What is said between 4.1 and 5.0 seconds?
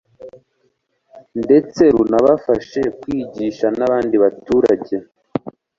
baturage.